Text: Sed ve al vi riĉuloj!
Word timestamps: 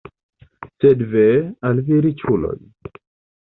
Sed 0.77 1.03
ve 1.11 1.25
al 1.71 1.83
vi 1.91 2.01
riĉuloj! 2.07 2.57